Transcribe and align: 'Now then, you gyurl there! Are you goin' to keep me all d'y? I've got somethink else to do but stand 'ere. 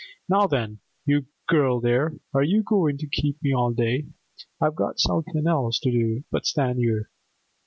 'Now 0.27 0.47
then, 0.47 0.79
you 1.05 1.27
gyurl 1.47 1.79
there! 1.79 2.13
Are 2.33 2.41
you 2.41 2.63
goin' 2.63 2.97
to 2.97 3.07
keep 3.07 3.37
me 3.43 3.53
all 3.53 3.71
d'y? 3.71 4.05
I've 4.59 4.73
got 4.73 4.99
somethink 4.99 5.45
else 5.45 5.77
to 5.81 5.91
do 5.91 6.23
but 6.31 6.47
stand 6.47 6.79
'ere. 6.79 7.11